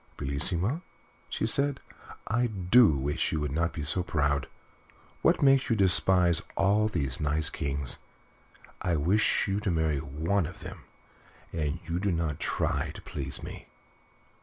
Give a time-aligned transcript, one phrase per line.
[0.17, 0.81] "Bellissima,"
[1.29, 1.79] she said,
[2.25, 4.47] "I do wish you would not be so proud.
[5.21, 7.99] What makes you despise all these nice kings?
[8.81, 10.85] I wish you to marry one of them,
[11.53, 13.67] and you do not try to please me."